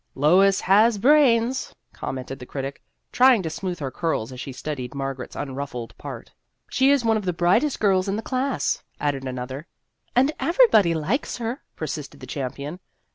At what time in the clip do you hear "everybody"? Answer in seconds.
10.39-10.95